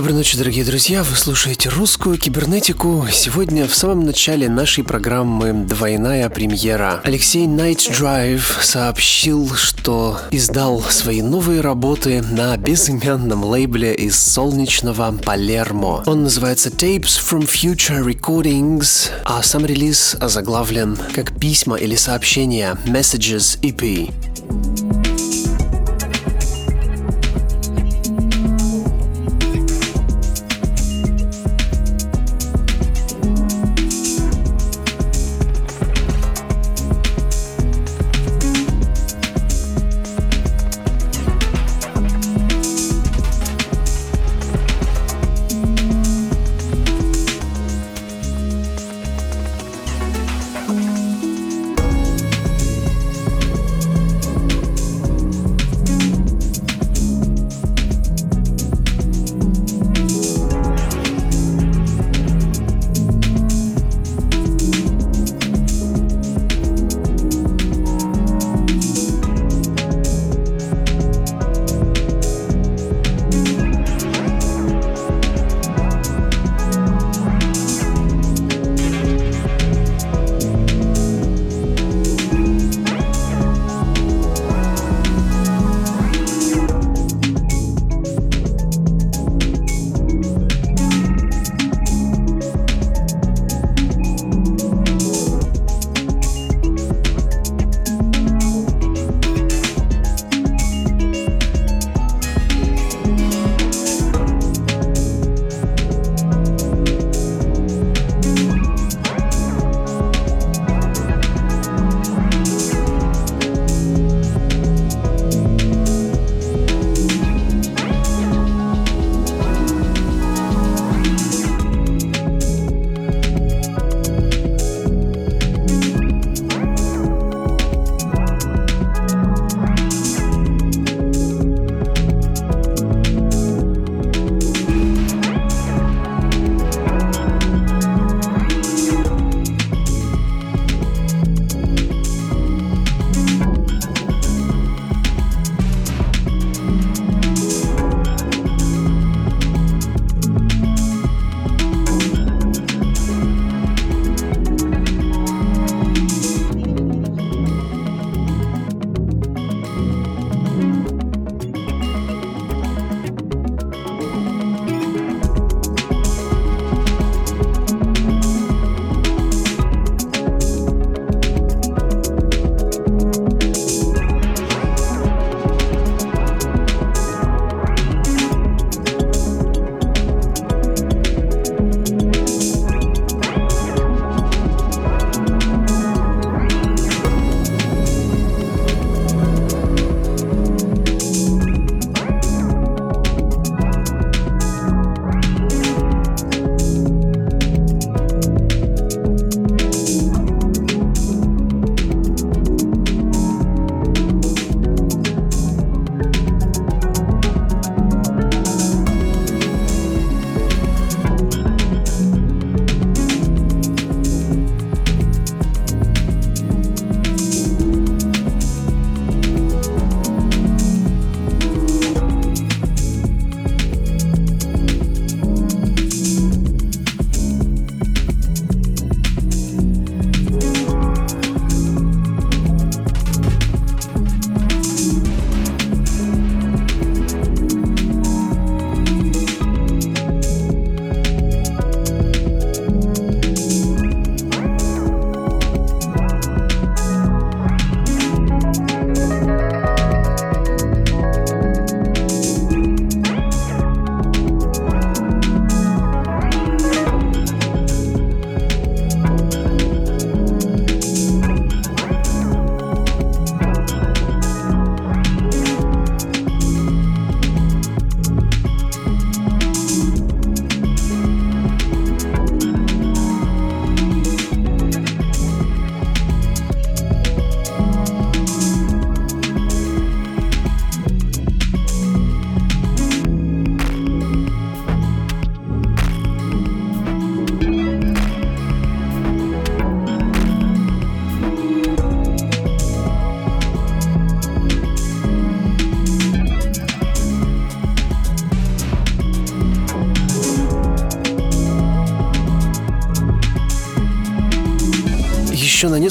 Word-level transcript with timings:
Доброй 0.00 0.16
ночи, 0.16 0.38
дорогие 0.38 0.64
друзья! 0.64 1.02
Вы 1.02 1.14
слушаете 1.14 1.68
русскую 1.68 2.16
кибернетику. 2.16 3.06
Сегодня 3.12 3.66
в 3.66 3.74
самом 3.74 4.06
начале 4.06 4.48
нашей 4.48 4.82
программы 4.82 5.52
двойная 5.66 6.30
премьера. 6.30 7.02
Алексей 7.04 7.44
Night 7.44 7.90
Drive 7.90 8.62
сообщил, 8.62 9.54
что 9.54 10.18
издал 10.30 10.80
свои 10.80 11.20
новые 11.20 11.60
работы 11.60 12.22
на 12.22 12.56
безымянном 12.56 13.44
лейбле 13.44 13.94
из 13.94 14.18
солнечного 14.18 15.12
Палермо. 15.22 16.02
Он 16.06 16.22
называется 16.22 16.70
Tapes 16.70 17.20
from 17.22 17.46
Future 17.46 18.02
Recordings, 18.02 19.10
а 19.26 19.42
сам 19.42 19.66
релиз 19.66 20.16
озаглавлен 20.18 20.96
как 21.14 21.38
письма 21.38 21.76
или 21.76 21.94
сообщения 21.94 22.78
Messages 22.86 23.60
EP. 23.60 24.10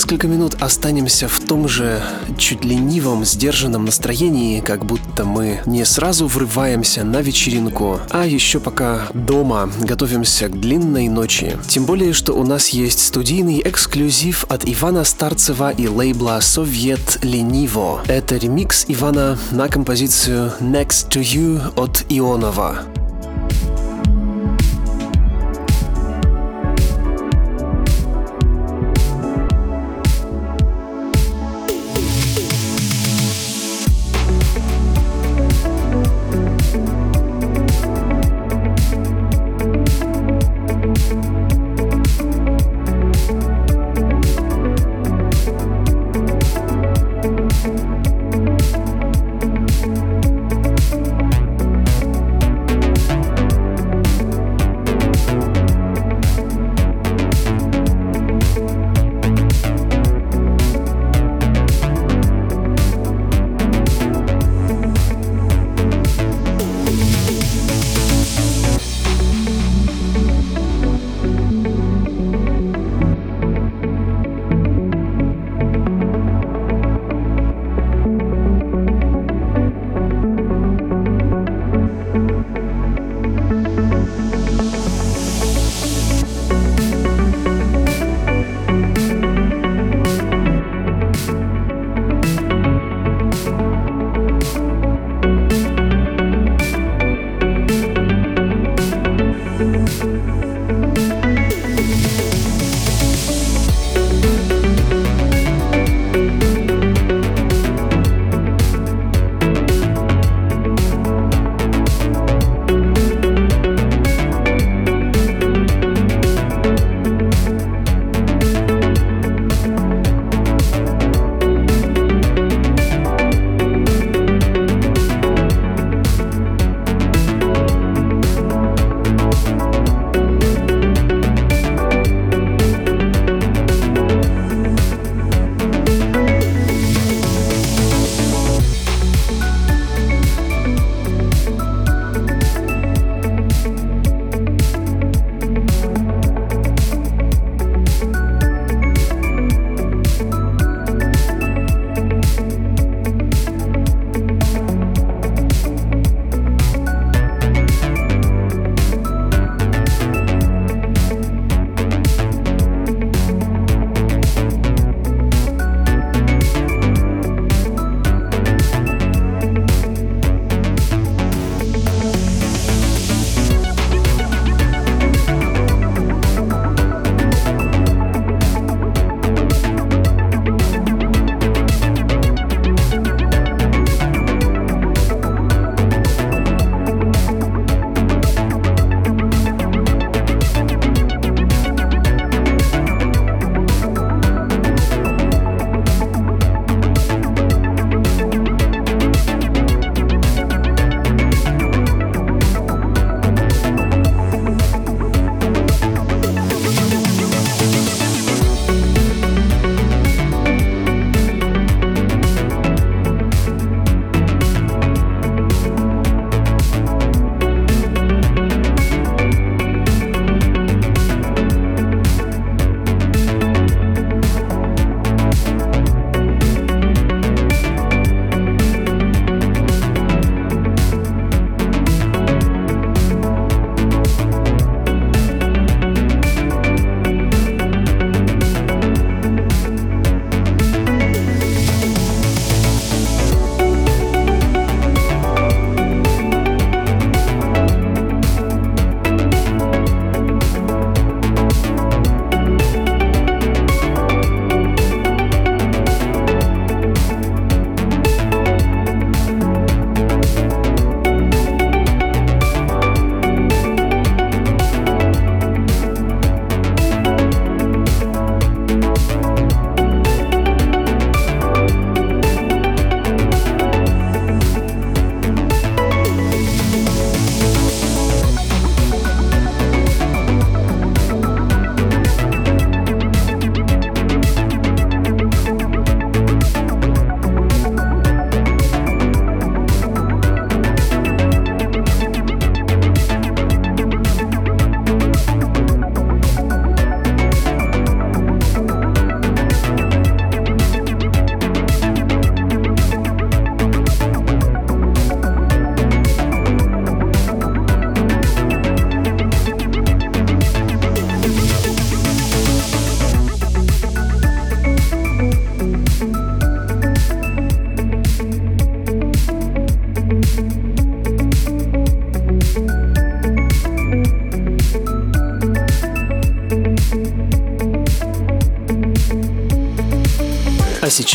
Несколько 0.10 0.28
минут 0.28 0.56
останемся 0.60 1.28
в 1.28 1.40
том 1.40 1.68
же 1.68 2.02
чуть 2.36 2.66
ленивом, 2.66 3.24
сдержанном 3.24 3.86
настроении, 3.86 4.60
как 4.60 4.84
будто 4.84 5.24
мы 5.24 5.62
не 5.68 5.86
сразу 5.86 6.26
врываемся 6.26 7.04
на 7.04 7.22
вечеринку, 7.22 8.00
а 8.10 8.26
еще 8.26 8.60
пока 8.60 9.08
дома 9.14 9.70
готовимся 9.80 10.48
к 10.48 10.60
длинной 10.60 11.10
ночи. 11.10 11.56
Тем 11.68 11.86
более, 11.86 12.14
что 12.14 12.34
у 12.34 12.44
нас 12.44 12.70
есть 12.70 13.06
студийный 13.06 13.62
эксклюзив 13.64 14.46
от 14.50 14.68
Ивана 14.68 15.04
Старцева 15.04 15.70
и 15.70 15.88
лейбла 15.88 16.40
«Совет 16.42 17.24
Лениво». 17.24 18.02
Это 18.08 18.38
ремикс 18.38 18.86
Ивана 18.88 19.38
на 19.52 19.68
композицию 19.68 20.54
«Next 20.60 21.10
to 21.12 21.22
You» 21.22 21.62
от 21.76 22.04
Ионова. 22.10 22.80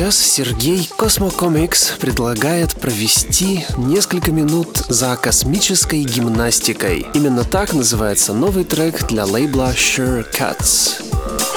Сейчас 0.04 0.18
Сергей 0.18 0.86
Космокомикс 0.98 1.92
предлагает 1.98 2.74
провести 2.74 3.64
несколько 3.78 4.32
минут 4.32 4.76
за 4.90 5.16
космической 5.16 6.04
гимнастикой. 6.04 7.06
Именно 7.14 7.44
так 7.44 7.72
называется 7.72 8.34
новый 8.34 8.64
трек 8.64 9.06
для 9.06 9.24
лейбла 9.24 9.72
Sure 9.72 10.26
Cuts. 10.30 11.53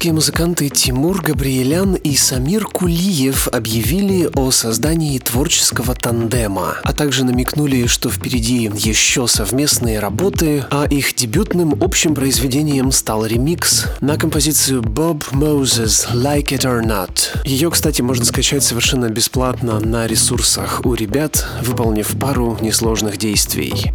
Московские 0.00 0.14
музыканты 0.14 0.68
Тимур 0.70 1.20
Габриэлян 1.20 1.94
и 1.94 2.16
Самир 2.16 2.64
Кулиев 2.64 3.48
объявили 3.48 4.30
о 4.34 4.50
создании 4.50 5.18
творческого 5.18 5.94
тандема, 5.94 6.78
а 6.82 6.94
также 6.94 7.22
намекнули, 7.22 7.84
что 7.84 8.08
впереди 8.08 8.70
еще 8.74 9.26
совместные 9.26 9.98
работы, 9.98 10.64
а 10.70 10.86
их 10.86 11.14
дебютным 11.14 11.74
общим 11.82 12.14
произведением 12.14 12.92
стал 12.92 13.26
ремикс 13.26 13.88
на 14.00 14.16
композицию 14.16 14.80
Bob 14.80 15.22
Moses 15.32 16.10
«Like 16.14 16.46
It 16.46 16.62
or 16.62 16.82
Not». 16.82 17.44
Ее, 17.44 17.70
кстати, 17.70 18.00
можно 18.00 18.24
скачать 18.24 18.64
совершенно 18.64 19.10
бесплатно 19.10 19.80
на 19.80 20.06
ресурсах 20.06 20.80
у 20.82 20.94
ребят, 20.94 21.46
выполнив 21.62 22.08
пару 22.18 22.56
несложных 22.62 23.18
действий. 23.18 23.92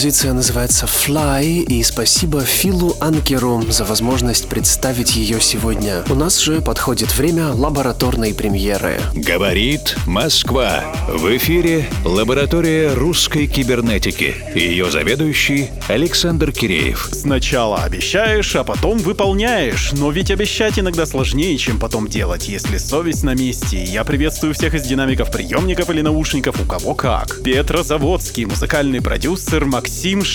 Композиция 0.00 0.32
называется 0.32 0.86
«Fly», 0.86 1.62
и 1.62 1.82
спасибо 1.82 2.40
Филу 2.40 2.96
Анкеру 3.00 3.62
за 3.68 3.84
возможность 3.84 4.48
представить 4.48 5.14
ее 5.14 5.42
сегодня. 5.42 6.02
У 6.08 6.14
нас 6.14 6.38
же 6.38 6.62
подходит 6.62 7.14
время 7.14 7.52
лабораторной 7.52 8.32
премьеры. 8.32 8.98
Говорит 9.14 9.98
Москва. 10.06 10.84
В 11.06 11.36
эфире 11.36 11.86
лаборатория 12.02 12.94
русской 12.94 13.46
кибернетики. 13.46 14.36
Ее 14.54 14.90
заведующий 14.90 15.68
Александр 15.86 16.50
Киреев. 16.50 17.10
Сначала 17.12 17.82
обещаешь, 17.82 18.56
а 18.56 18.64
потом 18.64 18.96
выполняешь. 18.96 19.92
Но 19.92 20.10
ведь 20.10 20.30
обещать 20.30 20.78
иногда 20.78 21.04
сложнее, 21.04 21.58
чем 21.58 21.78
потом 21.78 22.08
делать, 22.08 22.48
если 22.48 22.78
совесть 22.78 23.22
на 23.22 23.34
месте. 23.34 23.84
Я 23.84 24.04
приветствую 24.04 24.54
всех 24.54 24.72
из 24.72 24.84
динамиков 24.84 25.30
приемников 25.30 25.90
или 25.90 26.00
наушников, 26.00 26.58
у 26.58 26.64
кого 26.64 26.94
как. 26.94 27.42
Петрозаводский, 27.42 28.46
музыкальный 28.46 29.02
продюсер 29.02 29.66
Максим 29.66 29.89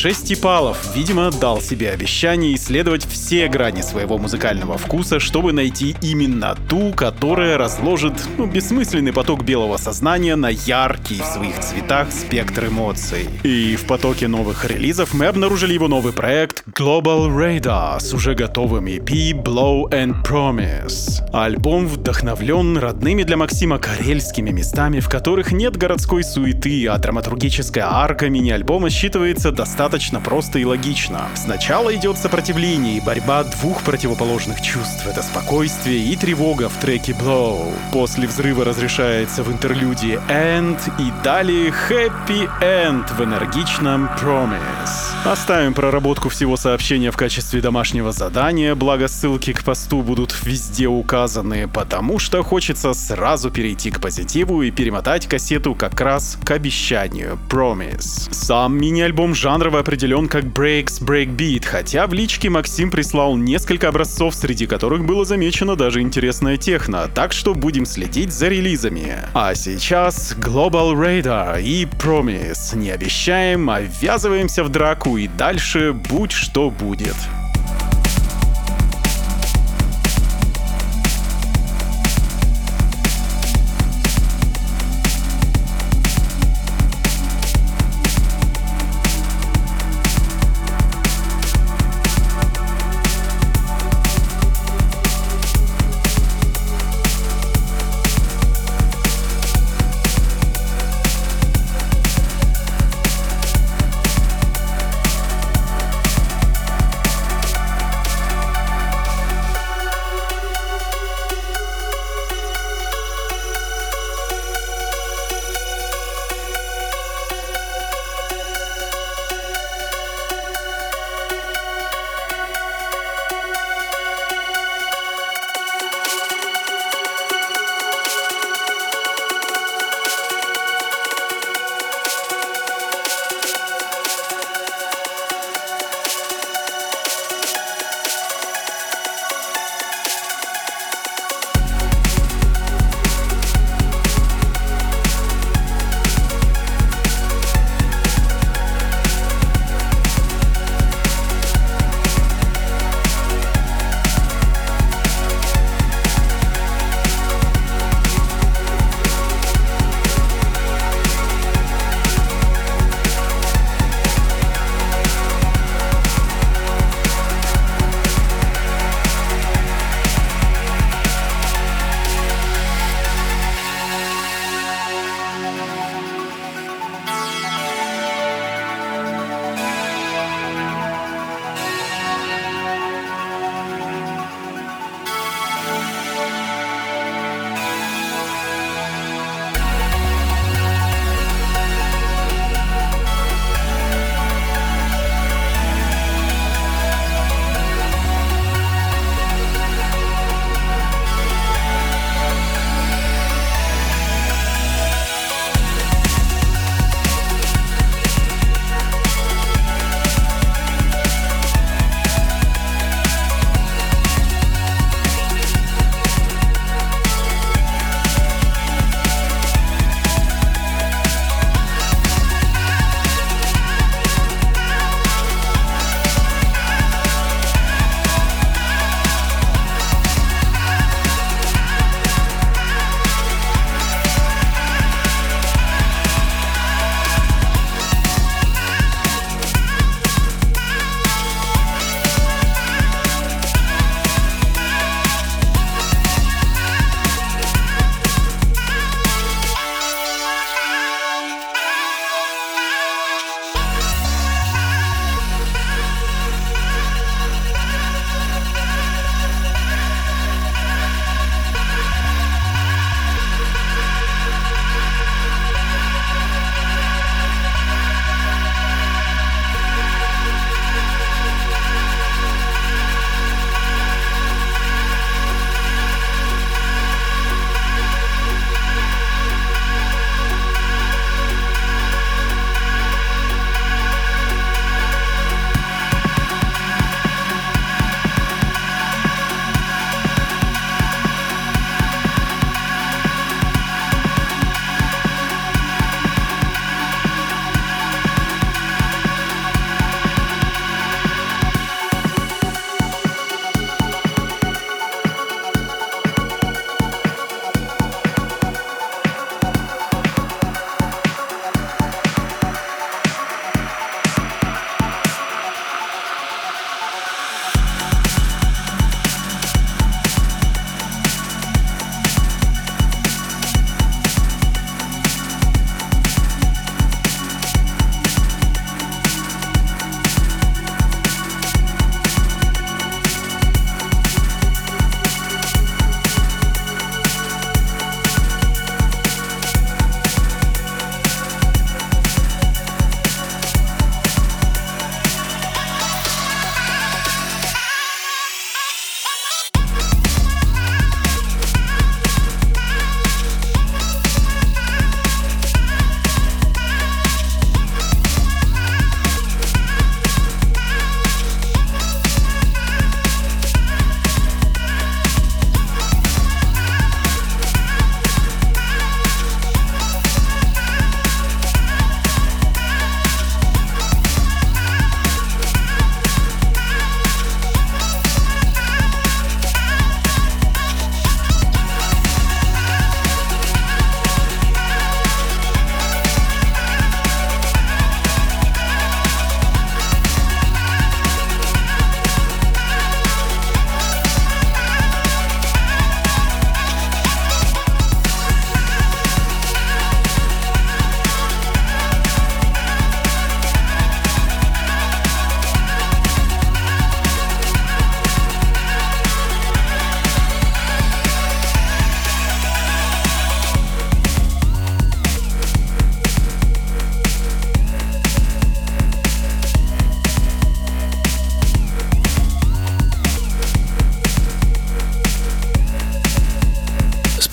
Шестипалов, 0.06 0.96
видимо, 0.96 1.32
дал 1.32 1.60
себе 1.60 1.90
обещание 1.90 2.54
исследовать 2.54 3.08
все 3.08 3.48
грани 3.48 3.82
своего 3.82 4.20
музыкального 4.20 4.78
вкуса, 4.78 5.20
чтобы 5.20 5.54
найти 5.54 5.96
именно 6.02 6.56
ту, 6.70 6.92
которая 6.92 7.58
разложит 7.58 8.14
ну, 8.38 8.46
бессмысленный 8.46 9.12
поток 9.12 9.44
белого 9.44 9.78
сознания 9.78 10.36
на 10.36 10.50
яркий 10.50 11.20
в 11.20 11.26
своих 11.26 11.60
цветах 11.62 12.12
спектр 12.12 12.68
эмоций. 12.68 13.28
И 13.42 13.76
в 13.76 13.86
потоке 13.88 14.28
новых 14.28 14.66
релизов 14.66 15.16
мы 15.16 15.26
обнаружили 15.26 15.74
его 15.74 15.88
новый 15.88 16.14
проект 16.14 16.64
Global 16.68 17.30
Radar 17.30 18.00
с 18.00 18.14
уже 18.14 18.36
готовым 18.36 18.86
EP 18.86 19.32
Blow 19.32 19.90
and 19.90 20.24
Promise. 20.24 21.28
Альбом 21.34 21.88
вдохновлен 21.88 22.78
родными 22.78 23.24
для 23.24 23.38
Максима 23.38 23.80
карельскими 23.80 24.52
местами, 24.52 25.00
в 25.00 25.10
которых 25.10 25.52
нет 25.52 25.76
городской 25.76 26.24
суеты, 26.24 26.86
а 26.88 27.00
драматургическая 27.00 27.86
арка 27.90 28.30
мини-альбома 28.30 28.92
считывается 29.36 29.52
достаточно 29.52 30.20
просто 30.20 30.60
и 30.60 30.66
логично. 30.66 31.28
Сначала 31.36 31.94
идет 31.96 32.18
сопротивление 32.18 32.98
и 32.98 33.02
борьба 33.02 33.44
двух 33.44 33.84
противоположных 33.84 34.62
чувств. 34.62 35.06
Это 35.08 35.22
спокойствие 35.22 36.00
и 36.00 36.16
тревога 36.16 36.70
в 36.70 36.78
треке 36.80 37.14
Blow. 37.14 37.74
После 37.92 38.28
взрыва 38.28 38.66
разрешается 38.66 39.44
в 39.44 39.52
интерлюдии 39.52 40.20
End 40.30 40.80
и 41.00 41.12
далее 41.24 41.74
Happy 41.90 42.50
End 42.62 43.14
в 43.16 43.24
энергичном 43.24 44.10
Promise. 44.22 45.26
Оставим 45.26 45.74
проработку 45.74 46.30
всего 46.30 46.56
сообщения 46.58 47.12
в 47.12 47.18
качестве 47.18 47.62
домашнего 47.62 48.12
задания, 48.12 48.76
благо 48.76 49.08
ссылки 49.08 49.54
к 49.54 49.64
посту 49.64 50.02
будут 50.02 50.36
везде 50.44 50.88
указаны, 50.88 51.68
потому 51.68 52.20
что 52.20 52.44
хочется 52.44 52.94
сразу 52.94 53.50
перейти 53.50 53.92
к 53.92 54.00
позитиву 54.00 54.62
и 54.62 54.72
перемотать 54.72 55.28
кассету 55.28 55.74
как 55.76 56.00
раз 56.00 56.38
к 56.44 56.52
обещанию 56.52 57.38
Promise. 57.50 58.32
Сам 58.32 58.78
мини-альбом 58.78 59.25
жанрово 59.34 59.80
определен 59.80 60.28
как 60.28 60.44
Breaks 60.44 61.02
Breakbeat, 61.02 61.66
хотя 61.66 62.06
в 62.06 62.14
личке 62.14 62.50
Максим 62.50 62.92
прислал 62.92 63.38
несколько 63.38 63.88
образцов, 63.88 64.36
среди 64.36 64.68
которых 64.68 65.06
было 65.06 65.26
замечено 65.26 65.76
даже 65.76 66.02
интересная 66.02 66.58
техно, 66.58 67.10
так 67.14 67.34
что 67.34 67.56
будем 67.56 67.86
следить 67.86 68.34
за 68.34 68.50
релизами. 68.50 69.18
А 69.34 69.56
сейчас 69.56 70.36
Global 70.38 70.94
Radar 70.94 71.62
и 71.62 71.86
Promise. 71.86 72.76
Не 72.76 72.92
обещаем, 72.92 73.70
а 73.70 73.82
ввязываемся 73.82 74.64
в 74.64 74.70
драку 74.70 75.18
и 75.18 75.28
дальше 75.28 75.94
будь 75.94 76.32
что 76.32 76.70
будет. 76.70 77.16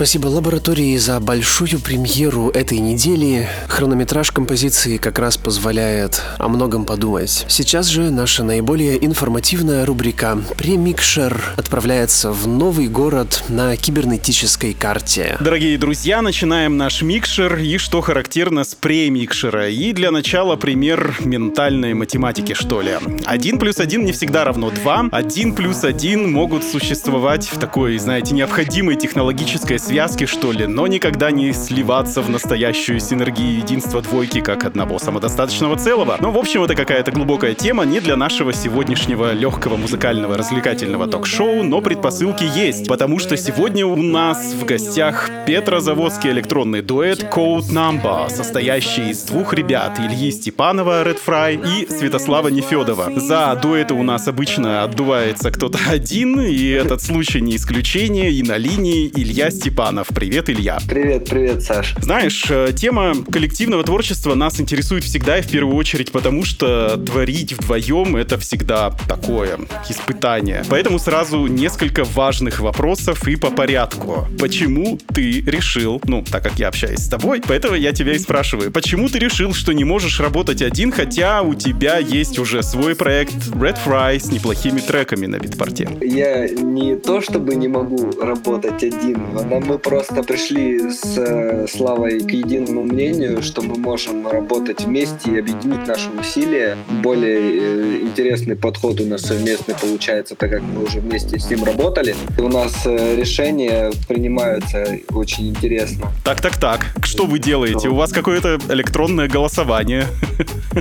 Спасибо 0.03 0.26
лаборатории 0.26 0.96
за 0.96 1.20
большую 1.20 1.78
премьеру 1.78 2.50
этой 2.50 2.78
недели. 2.78 3.48
Хронометраж 3.68 4.32
композиции 4.32 4.96
как 4.96 5.20
раз 5.20 5.36
позволяет 5.36 6.20
о 6.38 6.48
многом 6.48 6.84
подумать. 6.84 7.46
Сейчас 7.46 7.86
же 7.86 8.11
наша 8.11 8.42
наиболее 8.42 9.07
информативная 9.07 9.86
рубрика 9.86 10.42
«Премикшер» 10.59 11.40
отправляется 11.57 12.32
в 12.32 12.48
новый 12.48 12.88
город 12.88 13.44
на 13.48 13.76
кибернетической 13.76 14.74
карте. 14.74 15.36
Дорогие 15.38 15.78
друзья, 15.78 16.20
начинаем 16.20 16.76
наш 16.76 17.03
микшер 17.03 17.59
и 17.59 17.78
что 17.78 18.00
характерно 18.00 18.64
с 18.64 18.74
премикшера. 18.74 19.68
И 19.68 19.92
для 19.92 20.11
начала 20.11 20.57
пример 20.57 21.14
ментальной 21.20 21.94
математики, 21.94 22.55
что 22.55 22.80
ли. 22.80 22.98
Один 23.24 23.61
плюс 23.61 23.78
один 23.78 24.05
не 24.05 24.11
всегда 24.11 24.42
равно 24.42 24.70
два. 24.70 25.05
Один 25.12 25.55
плюс 25.55 25.84
один 25.84 26.32
могут 26.32 26.64
существовать 26.64 27.46
в 27.46 27.61
такой, 27.61 27.98
знаете, 27.98 28.34
необходимой 28.34 28.96
технологической 28.96 29.78
связке, 29.93 30.24
что 30.24 30.53
ли, 30.53 30.66
но 30.66 30.86
никогда 30.86 31.30
не 31.30 31.53
сливаться 31.53 32.22
в 32.22 32.30
настоящую 32.30 32.99
синергию 32.99 33.59
единства 33.59 34.01
двойки 34.01 34.40
как 34.40 34.64
одного 34.64 34.99
самодостаточного 34.99 35.76
целого. 35.76 36.16
Но, 36.18 36.30
в 36.30 36.38
общем, 36.38 36.62
это 36.64 36.74
какая-то 36.74 37.12
глубокая 37.12 37.53
тема 37.53 37.84
не 37.84 38.01
для 38.01 38.16
нашего 38.16 38.55
сегодняшнего 38.55 39.34
легкого 39.34 39.76
музыкального 39.76 40.38
развлекательного 40.38 41.09
ток-шоу, 41.09 41.62
но 41.62 41.82
предпосылки 41.82 42.45
есть, 42.59 42.88
потому 42.88 43.18
что 43.18 43.36
сегодня 43.36 43.84
у 43.84 43.97
нас 43.97 44.55
в 44.55 44.64
гостях 44.64 45.28
Петрозаводский 45.47 46.30
электронный 46.30 46.80
дуэт 46.80 47.24
Code 47.24 47.68
Number, 47.70 48.30
состоящий 48.30 49.11
из 49.11 49.22
двух 49.24 49.53
ребят, 49.53 50.01
Ильи 50.01 50.30
Степанова, 50.30 51.05
Red 51.05 51.18
Fry, 51.22 51.61
и 51.62 51.86
Святослава 51.93 52.49
Нефедова. 52.49 53.12
За 53.20 53.59
дуэты 53.61 53.93
у 53.93 54.03
нас 54.03 54.26
обычно 54.26 54.84
отдувается 54.84 55.51
кто-то 55.51 55.78
один, 55.90 56.40
и 56.40 56.68
этот 56.68 57.03
случай 57.03 57.43
не 57.43 57.57
исключение, 57.57 58.32
и 58.32 58.43
на 58.43 58.57
линии 58.57 59.12
Илья 59.14 59.51
Степанов. 59.51 59.72
Привет, 59.73 60.51
Илья. 60.51 60.79
Привет, 60.87 61.29
привет, 61.29 61.62
Саш. 61.62 61.95
Знаешь, 61.99 62.45
э, 62.51 62.73
тема 62.77 63.14
коллективного 63.31 63.83
творчества 63.83 64.35
нас 64.35 64.61
интересует 64.61 65.03
всегда 65.03 65.39
и 65.39 65.43
в 65.43 65.49
первую 65.49 65.77
очередь, 65.77 66.12
потому 66.12 66.45
что 66.45 66.97
творить 66.99 67.55
вдвоем— 67.55 68.16
это 68.16 68.39
всегда 68.39 68.91
такое 69.09 69.59
испытание. 69.89 70.62
Поэтому 70.68 70.99
сразу 70.99 71.47
несколько 71.47 72.05
важных 72.05 72.61
вопросов 72.61 73.27
и 73.27 73.37
по 73.37 73.51
порядку. 73.51 74.29
Почему 74.39 74.99
ты 75.14 75.41
решил, 75.41 76.03
ну, 76.05 76.23
так 76.23 76.43
как 76.43 76.59
я 76.59 76.68
общаюсь 76.68 77.01
с 77.01 77.09
тобой, 77.09 77.41
поэтому 77.47 77.75
я 77.75 77.93
тебя 77.93 78.12
и 78.12 78.18
спрашиваю, 78.18 78.70
почему 78.70 79.09
ты 79.09 79.18
решил, 79.18 79.55
что 79.55 79.73
не 79.73 79.85
можешь 79.85 80.20
работать 80.20 80.61
один, 80.61 80.93
хотя 80.93 81.43
у 81.43 81.55
тебя 81.55 81.97
есть 81.97 82.39
уже 82.39 82.62
свой 82.62 82.95
проект 82.95 83.35
Red 83.55 83.79
Fry 83.85 84.18
с 84.18 84.27
неплохими 84.31 84.81
треками 84.81 85.27
на 85.27 85.39
битпорте? 85.39 85.89
Я 86.03 86.47
не 86.49 86.97
то 86.97 87.23
чтобы 87.23 87.55
не 87.55 87.68
могу 87.68 88.11
работать 88.20 88.83
один, 88.83 89.33
но 89.33 89.62
мы 89.63 89.79
просто 89.79 90.23
пришли 90.23 90.91
с 90.91 91.17
э, 91.17 91.67
Славой 91.69 92.21
к 92.21 92.31
единому 92.31 92.83
мнению, 92.83 93.43
что 93.43 93.63
мы 93.63 93.77
можем 93.77 94.27
работать 94.27 94.85
вместе 94.85 95.33
и 95.33 95.39
объединить 95.39 95.87
наши 95.87 96.11
усилия. 96.11 96.77
Более 97.03 97.41
э, 97.41 98.01
интересный 98.03 98.57
подход 98.57 99.01
у 99.01 99.07
нас 99.07 99.23
совместный 99.23 99.75
получается, 99.75 100.35
так 100.35 100.51
как 100.51 100.63
мы 100.63 100.85
уже 100.85 101.01
вместе 101.01 101.39
с 101.39 101.49
ним 101.51 101.65
работали. 101.65 102.15
И 102.37 102.41
у 102.41 102.49
нас 102.49 102.83
э, 102.85 103.17
решения 103.17 103.93
принимаются 104.09 104.99
очень 105.11 105.49
интересно. 105.49 106.13
Так, 106.25 106.41
так, 106.41 106.59
так. 106.59 106.87
Что 107.03 107.27
вы 107.27 107.39
делаете? 107.39 107.89
У 107.89 107.95
вас 107.95 108.13
какое-то 108.13 108.59
электронное 108.69 109.29
голосование? 109.29 110.07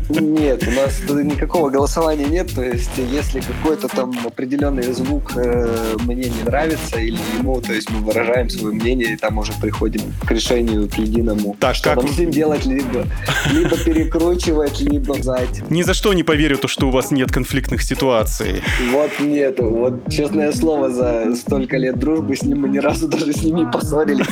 Нет, 0.10 0.68
у 0.68 0.72
нас 0.72 1.02
никакого 1.10 1.70
голосования 1.70 2.26
нет. 2.26 2.54
То 2.54 2.64
есть, 2.64 2.92
если 2.98 3.42
какой-то 3.42 3.88
там 3.88 4.14
определенный 4.26 4.92
звук 4.94 5.34
мне 5.36 6.30
не 6.30 6.44
нравится 6.46 7.00
или 7.00 7.20
ему, 7.38 7.62
то 7.62 7.74
есть 7.74 7.90
мы 7.90 8.00
выражаем 8.00 8.50
свое 8.72 8.82
мнение 8.82 9.13
и 9.13 9.17
там 9.17 9.38
уже 9.38 9.51
приходим 9.61 10.01
к 10.26 10.32
решению 10.32 10.88
к 10.89 10.95
единому. 10.95 11.55
Так, 11.59 11.76
что 11.76 11.89
как 11.89 12.03
нам 12.03 12.07
с 12.07 12.17
ним 12.17 12.32
делать 12.32 12.65
либо, 12.65 13.05
либо 13.51 13.78
перекручивать, 13.78 14.80
либо 14.82 15.22
знать. 15.22 15.69
Ни 15.69 15.84
за 15.84 15.93
что 15.93 16.13
не 16.13 16.24
поверю, 16.24 16.57
то, 16.57 16.67
что 16.67 16.88
у 16.88 16.91
вас 16.91 17.11
нет 17.11 17.32
конфликтных 17.32 17.82
ситуаций. 17.82 18.61
Вот 18.91 19.11
нету. 19.19 19.69
Вот 19.69 20.09
честное 20.09 20.51
слово, 20.51 20.89
за 20.89 21.36
столько 21.36 21.78
лет 21.78 21.99
дружбы 21.99 22.36
с 22.36 22.43
ним 22.43 22.61
мы 22.61 22.69
ни 22.69 22.80
разу 22.80 23.07
даже 23.07 23.34
с 23.34 23.43
ним 23.43 23.57
не 23.57 23.65
поссорились. 23.65 24.26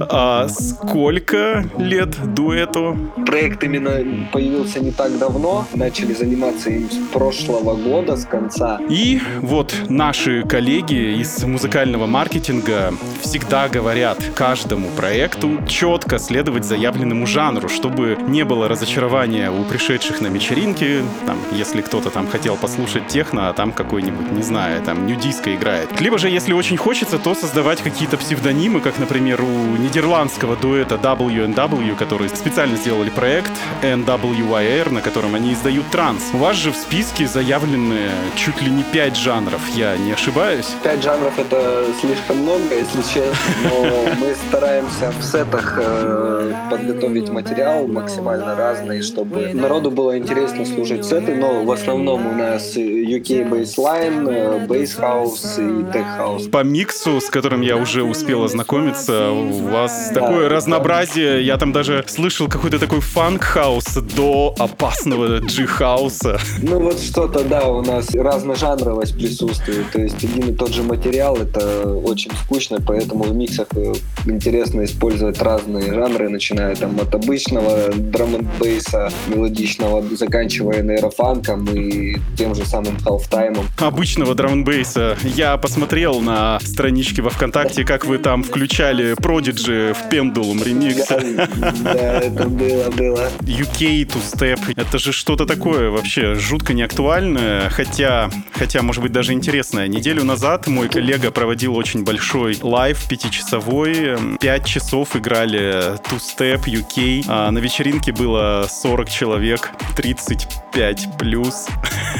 А 0.00 0.48
сколько 0.48 1.64
лет 1.78 2.16
дуэту? 2.34 2.96
Проект 3.26 3.64
именно 3.64 4.28
появился 4.32 4.80
не 4.80 4.90
так 4.90 5.18
давно. 5.18 5.66
Начали 5.74 6.14
заниматься 6.14 6.70
им 6.70 6.90
с 6.90 6.96
прошлого 7.12 7.76
года, 7.76 8.16
с 8.16 8.24
конца. 8.24 8.80
И 8.88 9.20
вот 9.40 9.74
наши 9.88 10.42
коллеги 10.42 11.20
из 11.20 11.44
музыкального 11.44 12.06
маркетинга 12.06 12.94
всегда 13.22 13.68
говорят 13.68 14.18
каждому 14.34 14.88
проекту 14.90 15.60
четко 15.68 16.18
следовать 16.18 16.64
заявленному 16.64 17.26
жанру, 17.26 17.68
чтобы 17.68 18.16
не 18.28 18.44
было 18.44 18.68
разочарования 18.68 19.50
у 19.50 19.64
пришедших 19.64 20.20
на 20.20 20.28
вечеринки, 20.28 21.02
там, 21.26 21.38
если 21.52 21.80
кто-то 21.80 22.10
там 22.10 22.28
хотел 22.28 22.56
послушать 22.56 23.08
техно, 23.08 23.48
а 23.48 23.52
там 23.52 23.72
какой-нибудь, 23.72 24.32
не 24.32 24.42
знаю, 24.42 24.82
там 24.82 25.06
нюдиско 25.06 25.54
играет. 25.54 26.00
Либо 26.00 26.18
же, 26.18 26.28
если 26.28 26.52
очень 26.52 26.76
хочется, 26.76 27.18
то 27.18 27.34
создавать 27.34 27.82
какие-то 27.82 28.16
псевдонимы, 28.16 28.80
как, 28.80 28.98
например, 28.98 29.42
у 29.42 29.76
нидерландского 29.76 30.56
дуэта 30.56 30.96
W&W, 30.96 31.96
которые 31.96 32.30
специально 32.30 32.76
сделали 32.76 33.10
проект 33.10 33.52
NWIR, 33.82 34.92
на 34.92 35.00
котором 35.00 35.34
они 35.34 35.52
издают 35.52 35.90
транс. 35.90 36.22
У 36.32 36.38
вас 36.38 36.56
же 36.56 36.72
в 36.72 36.76
списке 36.76 37.26
заявлены 37.26 38.10
чуть 38.36 38.60
ли 38.62 38.70
не 38.70 38.82
пять 38.82 39.16
жанров, 39.16 39.60
я 39.74 39.96
не 39.96 40.12
ошибаюсь? 40.12 40.68
Пять 40.82 41.02
жанров 41.02 41.38
это 41.38 41.86
слишком 42.00 42.38
много, 42.38 42.74
если 42.74 42.93
честно, 43.02 43.34
но 43.64 44.14
мы 44.20 44.34
стараемся 44.48 45.10
в 45.18 45.22
сетах 45.22 45.78
э, 45.80 46.52
подготовить 46.70 47.28
материал 47.28 47.86
максимально 47.86 48.54
разный, 48.54 49.02
чтобы 49.02 49.52
народу 49.54 49.90
было 49.90 50.16
интересно 50.18 50.64
слушать 50.64 51.04
сеты, 51.04 51.34
но 51.34 51.64
в 51.64 51.70
основном 51.70 52.26
у 52.26 52.32
нас 52.32 52.76
UK 52.76 53.48
bassline, 53.50 54.28
э, 54.28 54.66
bass 54.66 54.98
house 55.00 55.58
и 55.58 55.82
tech 55.92 56.06
house. 56.18 56.50
По 56.50 56.62
миксу, 56.62 57.20
с 57.20 57.30
которым 57.30 57.60
я 57.62 57.76
уже 57.76 58.02
успел 58.02 58.44
ознакомиться, 58.44 59.30
у 59.30 59.68
вас 59.68 60.10
Да, 60.14 60.20
такое 60.20 60.48
да. 60.48 60.54
разнообразие. 60.56 61.44
Я 61.44 61.56
там 61.56 61.72
даже 61.72 62.04
слышал 62.06 62.48
какой-то 62.48 62.78
такой 62.78 63.00
funk 63.00 63.42
house 63.42 63.94
до 64.16 64.54
опасного 64.58 65.38
G-house 65.40 66.16
а. 66.16 66.38
Ну 66.62 66.78
вот 66.80 67.00
что-то, 67.00 67.44
да, 67.44 67.66
у 67.68 67.82
нас 67.82 68.10
разножанровость 68.14 69.16
присутствует, 69.16 69.90
то 69.92 70.00
есть 70.00 70.22
один 70.22 70.50
и 70.50 70.52
тот 70.54 70.70
же 70.70 70.82
материал, 70.82 71.36
это 71.36 71.88
очень 71.88 72.30
скучно, 72.44 72.80
поэтому 72.86 73.24
в 73.24 73.34
миксах 73.34 73.68
э, 73.76 73.92
интересно 74.26 74.84
использовать 74.84 75.40
разные 75.42 75.92
жанры, 75.92 76.28
начиная 76.28 76.74
там 76.76 76.98
от 77.00 77.14
обычного 77.14 77.92
драм 77.92 78.46
бейса 78.60 79.10
мелодичного, 79.28 80.02
заканчивая 80.16 80.82
нейрофанком 80.82 81.64
и 81.74 82.16
тем 82.36 82.54
же 82.54 82.64
самым 82.64 82.98
халфтаймом. 82.98 83.66
обычного 83.78 84.34
драмбейса. 84.34 85.16
Я 85.22 85.56
посмотрел 85.56 86.20
на 86.20 86.58
страничке 86.60 87.22
во 87.22 87.30
ВКонтакте, 87.30 87.84
как 87.84 88.04
вы 88.06 88.18
там 88.18 88.42
включали 88.42 89.14
Prodigy 89.16 89.94
в 89.94 90.12
Pendulum 90.12 90.58
Да, 90.58 90.64
ремиксе. 90.64 91.48
да, 91.82 92.20
это 92.20 92.48
было, 92.48 92.90
было. 92.90 93.28
UK 93.42 94.06
Two 94.06 94.16
Step. 94.22 94.60
Это 94.76 94.98
же 94.98 95.12
что-то 95.12 95.46
такое 95.46 95.90
вообще 95.90 96.34
жутко 96.34 96.72
неактуальное, 96.74 97.68
хотя, 97.70 98.30
хотя, 98.52 98.82
может 98.82 99.02
быть, 99.02 99.12
даже 99.12 99.32
интересное. 99.32 99.88
Неделю 99.88 100.24
назад 100.24 100.66
мой 100.66 100.88
коллега 100.88 101.30
проводил 101.30 101.76
очень 101.76 102.04
большой 102.04 102.58
live 102.74 103.06
пятичасовой. 103.08 104.18
Пять 104.40 104.64
часов 104.66 105.14
играли 105.14 105.94
Two 106.08 106.18
Step 106.18 106.64
UK. 106.64 107.24
А 107.28 107.50
на 107.52 107.58
вечеринке 107.58 108.10
было 108.12 108.66
40 108.68 109.08
человек, 109.08 109.70
35 109.96 111.08
плюс. 111.16 111.66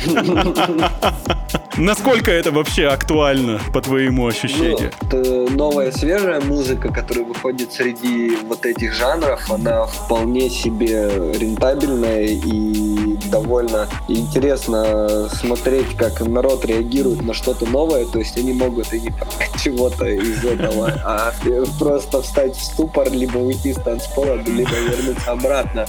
Насколько 1.77 2.31
это 2.31 2.51
вообще 2.53 2.87
актуально, 2.89 3.61
по 3.73 3.81
твоему 3.81 4.23
Ну, 4.23 4.29
ощущению? 4.29 4.93
это 5.03 5.17
новая 5.51 5.91
свежая 5.93 6.41
музыка, 6.41 6.93
которая 6.93 7.25
выходит 7.25 7.73
среди 7.73 8.37
вот 8.47 8.67
этих 8.67 8.93
жанров, 8.95 9.51
она 9.51 9.87
вполне 9.87 10.49
себе 10.51 11.11
рентабельная 11.39 12.27
и 12.27 13.08
довольно 13.27 13.89
интересно 14.09 15.29
смотреть, 15.29 15.97
как 15.97 16.21
народ 16.21 16.65
реагирует 16.65 17.23
на 17.23 17.35
что-то 17.35 17.67
новое, 17.67 18.07
то 18.07 18.19
есть 18.19 18.37
они 18.37 18.53
могут 18.53 18.93
и 18.93 19.01
не 19.01 19.13
чего-то 19.63 20.07
из 20.07 20.45
этого, 20.45 20.93
а 21.05 21.33
просто 21.79 22.23
встать 22.23 22.57
в 22.57 22.63
ступор, 22.63 23.11
либо 23.11 23.39
уйти 23.39 23.73
с 23.73 23.77
танцпола, 23.77 24.35
либо 24.35 24.71
вернуться 24.71 25.33
обратно. 25.33 25.87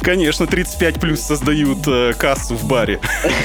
Конечно, 0.00 0.46
35 0.46 1.00
плюс 1.00 1.20
создают 1.20 1.86
э, 1.86 2.12
кассу 2.16 2.54
в 2.54 2.64
баре. 2.64 3.00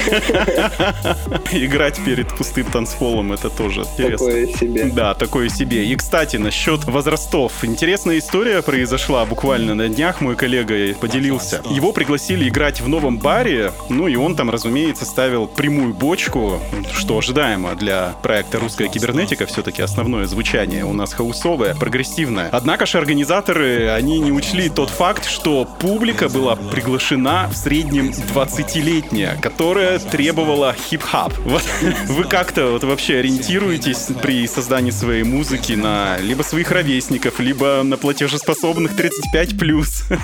Играть 1.52 2.00
перед 2.04 2.28
пустым 2.36 2.66
танцполом 2.66 3.32
это 3.32 3.50
тоже 3.50 3.82
интересно. 3.82 4.26
Такое 4.26 4.46
себе. 4.46 4.84
Да, 4.86 5.14
такое 5.14 5.48
себе. 5.48 5.86
И, 5.86 5.96
кстати, 5.96 6.36
насчет 6.36 6.84
возрастов. 6.84 7.52
Интересная 7.62 8.18
история 8.18 8.62
произошла 8.62 9.24
буквально 9.24 9.74
на 9.74 9.88
днях. 9.88 10.20
Мой 10.20 10.36
коллега 10.36 10.94
поделился. 10.94 11.62
Его 11.70 11.92
пригласили 11.92 12.48
играть 12.48 12.80
в 12.80 12.88
новом 12.88 13.07
баре, 13.16 13.72
ну 13.88 14.08
и 14.08 14.16
он 14.16 14.36
там, 14.36 14.50
разумеется, 14.50 15.06
ставил 15.06 15.46
прямую 15.46 15.94
бочку, 15.94 16.60
что 16.92 17.16
ожидаемо 17.16 17.74
для 17.74 18.14
проекта 18.22 18.58
«Русская 18.58 18.88
кибернетика», 18.88 19.46
все-таки 19.46 19.80
основное 19.80 20.26
звучание 20.26 20.84
у 20.84 20.92
нас 20.92 21.14
хаусовое, 21.14 21.74
прогрессивное. 21.74 22.50
Однако 22.52 22.84
же 22.84 22.98
организаторы, 22.98 23.88
они 23.90 24.18
не 24.18 24.32
учли 24.32 24.68
тот 24.68 24.90
факт, 24.90 25.24
что 25.24 25.64
публика 25.64 26.28
была 26.28 26.56
приглашена 26.56 27.48
в 27.48 27.56
среднем 27.56 28.10
20-летняя, 28.10 29.38
которая 29.40 29.98
требовала 29.98 30.74
хип-хап. 30.74 31.32
Вот 31.44 31.62
вы 32.08 32.24
как-то 32.24 32.72
вот 32.72 32.84
вообще 32.84 33.18
ориентируетесь 33.18 34.08
при 34.20 34.46
создании 34.46 34.90
своей 34.90 35.22
музыки 35.22 35.72
на 35.72 36.18
либо 36.18 36.42
своих 36.42 36.70
ровесников, 36.70 37.40
либо 37.40 37.82
на 37.84 37.96
платежеспособных 37.96 38.92
35+. 38.92 40.18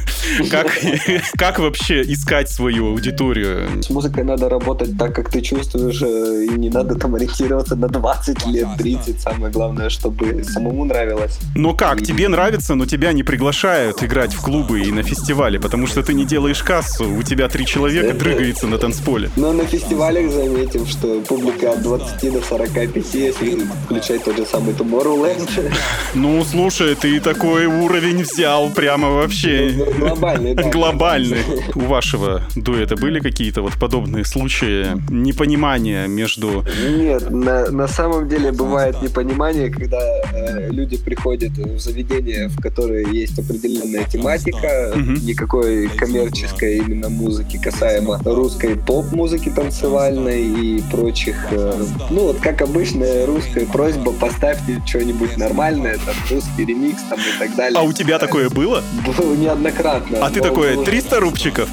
Как, 0.50 0.66
как 1.36 1.58
вообще 1.58 2.02
искать 2.02 2.50
свою 2.74 2.90
аудиторию? 2.92 3.82
С 3.82 3.90
музыкой 3.90 4.24
надо 4.24 4.48
работать 4.48 4.98
так, 4.98 5.14
как 5.14 5.30
ты 5.30 5.40
чувствуешь, 5.40 6.02
э, 6.02 6.46
и 6.46 6.58
не 6.58 6.70
надо 6.70 6.94
там 6.96 7.14
ориентироваться 7.14 7.76
на 7.76 7.88
20 7.88 8.46
лет, 8.46 8.66
30. 8.78 9.20
Самое 9.20 9.52
главное, 9.52 9.88
чтобы 9.90 10.42
самому 10.44 10.84
нравилось. 10.84 11.38
Но 11.54 11.74
как? 11.74 12.02
Тебе 12.02 12.28
нравится, 12.28 12.74
но 12.74 12.86
тебя 12.86 13.12
не 13.12 13.22
приглашают 13.22 14.02
играть 14.02 14.34
в 14.34 14.42
клубы 14.42 14.80
и 14.80 14.90
на 14.92 15.02
фестивале, 15.02 15.60
потому 15.60 15.86
что 15.86 16.02
ты 16.02 16.14
не 16.14 16.24
делаешь 16.24 16.62
кассу, 16.62 17.04
у 17.08 17.22
тебя 17.22 17.48
три 17.48 17.64
человека 17.66 18.08
Это- 18.08 18.18
дрыгается 18.18 18.66
на 18.66 18.78
танцполе. 18.78 19.30
Но 19.36 19.52
на 19.52 19.64
фестивалях 19.64 20.32
заметим, 20.32 20.86
что 20.86 21.20
публика 21.28 21.72
от 21.72 21.82
20 21.82 22.30
до 22.32 22.40
45, 22.42 23.14
если 23.14 23.62
включать 23.84 24.24
тот 24.24 24.36
же 24.36 24.46
самый 24.46 24.74
Tomorrowland, 24.74 25.48
Ну, 26.14 26.44
слушай, 26.44 26.94
ты 26.94 27.20
такой 27.20 27.66
уровень 27.66 28.22
взял 28.22 28.70
прямо 28.70 29.10
вообще 29.10 29.70
глобальный, 29.98 30.54
да. 30.54 30.62
глобальный. 30.70 31.42
У 31.74 31.80
вашего 31.80 32.42
дуэта 32.64 32.96
были 32.96 33.20
какие-то 33.20 33.62
вот 33.62 33.74
подобные 33.74 34.24
случаи 34.24 34.86
непонимания 35.10 36.06
между... 36.06 36.64
Нет, 36.96 37.30
на, 37.30 37.70
на 37.70 37.86
самом 37.88 38.28
деле 38.28 38.50
бывает 38.52 39.00
непонимание, 39.02 39.70
когда 39.70 39.98
э, 40.32 40.70
люди 40.70 40.96
приходят 40.96 41.52
в 41.52 41.78
заведение, 41.78 42.48
в 42.48 42.60
которое 42.60 43.06
есть 43.06 43.38
определенная 43.38 44.04
тематика, 44.04 44.92
Мгм. 44.94 45.14
никакой 45.26 45.88
коммерческой 45.88 46.78
именно 46.78 47.08
музыки 47.08 47.60
касаемо 47.62 48.20
русской 48.24 48.76
поп-музыки 48.76 49.50
танцевальной 49.54 50.42
и 50.42 50.82
прочих. 50.90 51.36
э, 51.50 51.84
ну 52.10 52.24
вот 52.28 52.38
как 52.40 52.62
обычная 52.62 53.26
русская 53.26 53.66
просьба, 53.66 54.12
поставьте 54.12 54.82
что-нибудь 54.86 55.36
нормальное, 55.36 55.98
там 55.98 56.14
русский 56.30 56.64
ремикс 56.64 57.02
там 57.10 57.18
и 57.18 57.38
так 57.38 57.54
далее. 57.56 57.78
А 57.78 57.82
у 57.82 57.92
тебя 57.92 58.18
такое 58.18 58.48
было? 58.48 58.82
Было 59.06 59.34
неоднократно. 59.34 60.18
А 60.24 60.30
ты 60.30 60.40
было- 60.42 60.84
300 60.84 61.20
рубчиков? 61.20 61.68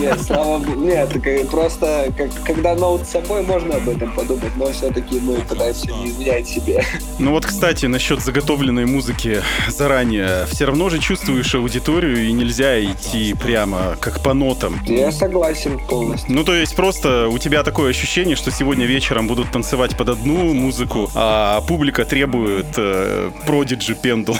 Нет, 0.00 0.20
слава 0.22 0.58
богу, 0.58 0.80
нет, 0.80 1.10
просто 1.50 2.12
как, 2.16 2.30
когда 2.44 2.74
ноут 2.74 3.06
с 3.06 3.10
собой, 3.10 3.42
можно 3.42 3.76
об 3.76 3.88
этом 3.88 4.12
подумать, 4.12 4.56
но 4.56 4.70
все-таки 4.72 5.20
мы 5.20 5.36
пытаемся 5.36 5.90
не 5.92 6.08
изменять 6.08 6.48
себе. 6.48 6.84
Ну 7.18 7.30
вот, 7.30 7.46
кстати, 7.46 7.86
насчет 7.86 8.20
заготовленной 8.20 8.86
музыки 8.86 9.42
заранее. 9.68 10.46
Все 10.50 10.66
равно 10.66 10.88
же 10.88 10.98
чувствуешь 10.98 11.54
аудиторию, 11.54 12.26
и 12.26 12.32
нельзя 12.32 12.82
идти 12.82 13.34
прямо 13.34 13.96
как 14.00 14.20
по 14.22 14.34
нотам. 14.34 14.80
Я 14.86 15.12
согласен 15.12 15.78
полностью. 15.88 16.34
Ну, 16.34 16.44
то 16.44 16.54
есть 16.54 16.74
просто 16.74 17.28
у 17.28 17.38
тебя 17.38 17.62
такое 17.62 17.90
ощущение, 17.90 18.36
что 18.36 18.50
сегодня 18.50 18.86
вечером 18.86 19.26
будут 19.26 19.50
танцевать 19.50 19.96
под 19.96 20.08
одну 20.08 20.52
музыку, 20.54 21.10
а 21.14 21.60
публика 21.62 22.04
требует 22.04 22.66
э, 22.76 23.30
Prodigy 23.46 23.96
Pendulum. 24.00 24.38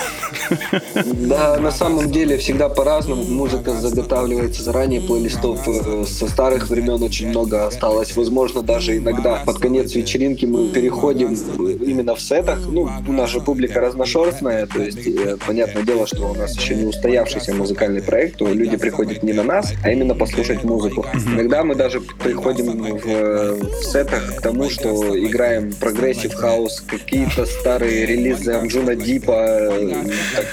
Да, 1.04 1.58
на 1.58 1.70
самом 1.70 2.10
деле 2.10 2.38
всегда 2.38 2.68
по-разному. 2.68 3.24
Музыка 3.24 3.72
заготавливается 3.72 4.62
заранее, 4.62 5.00
плейлистов 5.06 5.68
э, 5.68 6.04
со 6.06 6.28
старых 6.28 6.68
времен 6.68 7.02
очень 7.02 7.28
много 7.28 7.66
осталось. 7.66 8.16
Возможно, 8.16 8.62
даже 8.62 8.96
иногда 8.96 9.42
под 9.44 9.58
конец 9.58 9.94
вечеринки 9.94 10.46
мы 10.46 10.68
переходим 10.68 11.34
именно 11.80 12.14
в 12.14 12.20
сетах. 12.20 12.60
Ну, 12.66 12.88
у 13.06 13.12
нас 13.12 13.30
же 13.30 13.40
публика 13.40 13.80
разношерстная, 13.80 14.66
то 14.66 14.82
есть 14.82 15.06
э, 15.06 15.36
понятное 15.46 15.82
дело, 15.82 16.06
что 16.06 16.30
у 16.30 16.34
нас 16.34 16.56
еще 16.56 16.74
не 16.74 16.86
устоявшийся 16.86 17.54
музыкальный 17.54 18.02
проект, 18.02 18.38
то 18.38 18.48
люди 18.48 18.76
приходят 18.76 19.22
не 19.22 19.32
на 19.32 19.42
нас, 19.42 19.72
а 19.82 19.90
именно 19.90 20.14
послушать 20.14 20.64
музыку. 20.64 21.06
Иногда 21.26 21.64
мы 21.64 21.74
даже 21.74 22.00
приходим 22.00 22.96
в, 22.96 23.06
э, 23.06 23.54
в 23.54 23.84
сетах 23.84 24.36
к 24.36 24.40
тому, 24.40 24.70
что 24.70 24.88
играем 25.18 25.72
progressive 25.72 26.34
house, 26.34 26.80
какие-то 26.80 27.46
старые 27.46 28.06
релизы 28.06 28.52
Anjunadeep 28.52 28.94
а, 28.94 29.46
э, 29.46 30.04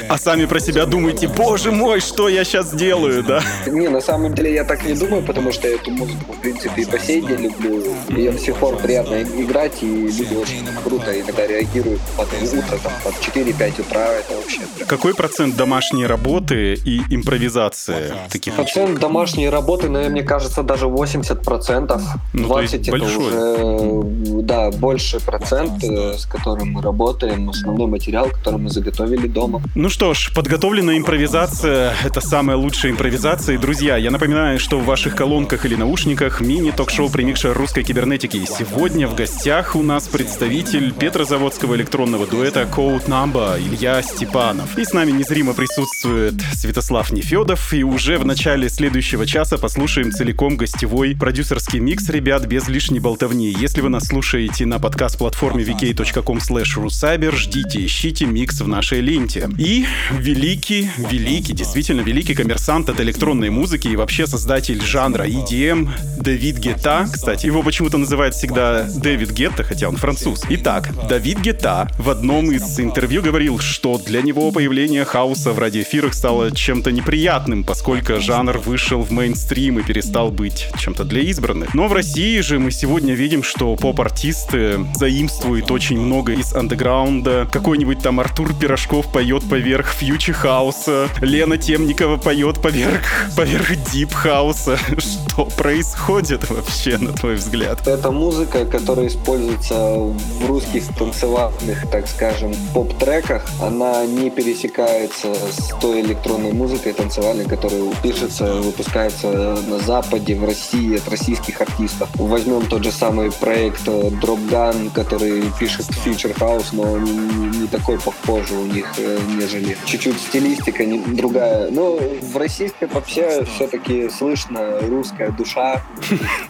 А 0.10 0.18
сами 0.18 0.46
про 0.46 0.60
себя 0.60 0.86
думаете, 0.86 1.28
боже 1.28 1.72
мой, 1.72 2.00
что 2.00 2.30
я 2.30 2.44
сейчас 2.44 2.74
делаю, 2.74 3.24
да? 3.24 3.42
Не, 3.68 3.88
на 3.88 4.02
самом 4.02 4.34
деле 4.34 4.41
я 4.50 4.64
так 4.64 4.84
не 4.86 4.94
думаю, 4.94 5.24
потому 5.24 5.52
что 5.52 5.68
я 5.68 5.76
эту 5.76 5.92
музыку, 5.92 6.34
в 6.34 6.42
принципе, 6.42 6.82
и 6.82 6.86
по 6.86 7.00
сей 7.00 7.22
день 7.22 7.42
люблю. 7.42 7.84
Ее 8.10 8.32
до 8.32 8.40
сих 8.40 8.56
пор 8.56 8.78
приятно 8.78 9.22
играть, 9.22 9.84
и 9.84 9.86
люди 9.86 10.36
очень 10.36 10.66
круто 10.84 11.20
иногда 11.20 11.48
реагируют 11.48 12.02
под 12.18 12.28
утро, 12.42 12.78
там, 12.84 12.94
под 13.04 13.14
4-5 13.36 13.82
утра. 13.82 14.08
Это 14.08 14.36
вообще... 14.36 14.62
Какой 14.88 15.14
процент 15.14 15.56
домашней 15.56 16.06
работы 16.06 16.74
и 16.74 17.02
импровизации 17.10 18.14
таких? 18.30 18.56
Процент 18.56 19.00
домашней 19.00 19.50
работы, 19.50 19.90
наверное, 19.90 20.22
мне 20.22 20.24
кажется, 20.24 20.64
даже 20.64 20.86
80%. 20.86 22.02
Ну, 22.34 22.48
то 22.48 22.62
есть 22.62 22.72
20 22.74 22.88
это 22.88 22.92
большой. 22.92 23.18
уже, 23.18 24.42
да, 24.44 24.72
больше 24.72 25.20
процент, 25.20 25.84
э, 25.84 26.18
с 26.18 26.26
которым 26.26 26.72
мы 26.72 26.82
работаем, 26.82 27.50
основной 27.50 27.88
материал, 27.88 28.30
который 28.30 28.60
мы 28.60 28.70
заготовили 28.70 29.28
дома. 29.28 29.62
Ну 29.76 29.90
что 29.90 30.14
ж, 30.14 30.32
подготовленная 30.34 30.98
импровизация— 30.98 31.94
это 32.06 32.22
самая 32.22 32.58
лучшая 32.58 32.92
импровизация. 32.92 33.56
И, 33.56 33.58
друзья, 33.58 33.98
я 33.98 34.12
напоминаю, 34.12 34.31
что 34.60 34.80
в 34.80 34.86
ваших 34.86 35.16
колонках 35.16 35.66
или 35.66 35.76
наушниках 35.76 36.40
мини-ток-шоу 36.40 37.10
«Примикшер 37.10 37.54
русской 37.54 37.84
кибернетики». 37.84 38.46
Сегодня 38.46 39.06
в 39.06 39.14
гостях 39.14 39.76
у 39.76 39.84
нас 39.84 40.08
представитель 40.08 40.94
петрозаводского 40.94 41.76
электронного 41.76 42.26
дуэта 42.26 42.62
Code 42.62 43.08
Number 43.08 43.60
Илья 43.60 44.02
Степанов. 44.02 44.78
И 44.78 44.86
с 44.86 44.94
нами 44.94 45.12
незримо 45.12 45.54
присутствует 45.54 46.36
Святослав 46.54 47.12
Нефедов. 47.12 47.74
И 47.74 47.84
уже 47.84 48.18
в 48.18 48.26
начале 48.26 48.70
следующего 48.70 49.26
часа 49.26 49.58
послушаем 49.58 50.14
целиком 50.14 50.56
гостевой 50.56 51.14
продюсерский 51.14 51.80
микс, 51.80 52.08
ребят, 52.08 52.46
без 52.46 52.70
лишней 52.70 53.00
болтовни. 53.00 53.54
Если 53.60 53.82
вы 53.82 53.90
нас 53.90 54.08
слушаете 54.08 54.66
на 54.66 54.80
подкаст-платформе 54.80 55.66
vk.com 55.66 56.38
slash 56.38 57.36
ждите, 57.36 57.86
ищите 57.86 58.26
микс 58.26 58.62
в 58.62 58.68
нашей 58.70 59.02
ленте. 59.02 59.50
И 59.58 59.86
великий, 60.12 60.90
великий, 60.98 61.52
действительно 61.52 62.00
великий 62.00 62.34
коммерсант 62.34 62.90
от 62.90 63.02
электронной 63.02 63.50
музыки 63.50 63.90
и 63.90 63.98
вообще 63.98 64.21
создатель 64.28 64.82
жанра 64.82 65.28
EDM 65.28 65.90
Давид 66.22 66.58
Гетта. 66.58 67.08
Кстати, 67.12 67.48
его 67.48 67.64
почему-то 67.64 67.98
называют 67.98 68.36
всегда 68.36 68.84
Дэвид 68.84 69.32
Гетта, 69.32 69.64
хотя 69.64 69.90
он 69.90 69.98
француз. 69.98 70.44
Итак, 70.50 70.90
Давид 71.08 71.40
Гетта 71.40 71.90
в 71.98 72.10
одном 72.10 72.52
из 72.52 72.80
интервью 72.80 73.22
говорил, 73.24 73.60
что 73.60 73.98
для 73.98 74.22
него 74.22 74.52
появление 74.52 75.04
хаоса 75.04 75.52
в 75.52 75.60
радиоэфирах 75.60 76.14
стало 76.14 76.52
чем-то 76.52 76.92
неприятным, 76.92 77.64
поскольку 77.64 78.20
жанр 78.20 78.60
вышел 78.60 79.02
в 79.02 79.12
мейнстрим 79.12 79.80
и 79.80 79.84
перестал 79.84 80.30
быть 80.30 80.68
чем-то 80.78 81.04
для 81.04 81.22
избранных. 81.22 81.74
Но 81.74 81.88
в 81.88 81.94
России 81.94 82.40
же 82.42 82.60
мы 82.60 82.72
сегодня 82.72 83.14
видим, 83.14 83.42
что 83.44 83.76
поп-артисты 83.76 84.80
заимствуют 84.96 85.72
очень 85.72 86.00
много 86.00 86.34
из 86.34 86.54
андеграунда. 86.54 87.50
Какой-нибудь 87.52 88.00
там 88.00 88.20
Артур 88.20 88.54
Пирожков 88.54 89.12
поет 89.12 89.44
поверх 89.50 89.92
фьючи 89.92 90.34
хауса, 90.34 91.08
Лена 91.22 91.58
Темникова 91.58 92.18
поет 92.18 92.62
поверх, 92.62 93.02
поверх 93.36 93.76
дип 93.92 94.11
хауса. 94.14 94.78
Что 94.98 95.46
происходит 95.46 96.50
вообще, 96.50 96.98
на 96.98 97.14
твой 97.14 97.36
взгляд? 97.36 97.88
Это 97.88 98.12
музыка, 98.12 98.66
которая 98.66 99.08
используется 99.08 99.74
в 99.76 100.46
русских 100.48 100.84
танцевальных, 100.98 101.90
так 101.90 102.08
скажем, 102.08 102.54
поп-треках. 102.74 103.46
Она 103.62 104.06
не 104.06 104.30
пересекается 104.30 105.34
с 105.34 105.70
той 105.80 106.02
электронной 106.02 106.52
музыкой 106.52 106.94
танцевальной, 106.94 107.46
которая 107.46 107.82
пишется, 108.04 108.54
выпускается 108.56 109.58
на 109.68 109.80
Западе, 109.80 110.36
в 110.36 110.46
России 110.46 110.98
от 110.98 111.08
российских 111.10 111.62
артистов. 111.62 112.10
Возьмем 112.16 112.66
тот 112.66 112.84
же 112.84 112.92
самый 112.92 113.32
проект 113.32 113.88
э, 113.88 113.92
Drop 113.92 114.50
Gun, 114.50 114.92
который 114.94 115.44
пишет 115.60 115.88
Future 116.06 116.38
House, 116.38 116.68
но 116.72 116.98
не, 116.98 117.58
не 117.58 117.68
такой 117.68 118.00
похожий 118.00 118.58
у 118.58 118.66
них, 118.66 118.86
э, 118.98 119.20
нежели 119.38 119.78
чуть-чуть 119.86 120.20
стилистика 120.20 120.86
не- 120.86 121.00
другая. 121.00 121.70
Но 121.70 121.98
в 121.98 122.38
российской 122.38 122.88
вообще 122.88 123.46
все-таки 123.56 124.01
слышно 124.10 124.80
русская 124.82 125.32
душа. 125.32 125.82